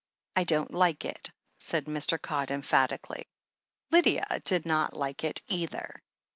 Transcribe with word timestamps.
I 0.35 0.45
don't 0.45 0.73
like 0.73 1.01
it/' 1.05 1.29
said 1.59 1.85
Mr. 1.85 2.19
Codd 2.19 2.49
emphatically. 2.49 3.27
Lydia 3.91 4.41
did 4.45 4.65
not 4.65 4.95
like 4.97 5.23
it 5.23 5.43
either. 5.47 6.01